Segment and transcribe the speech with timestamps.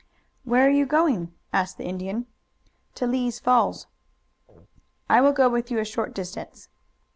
[0.45, 2.25] "Where are you going?" asked the Indian.
[2.95, 3.85] "To Lee's Falls."
[5.07, 6.69] "I will go with you a short distance."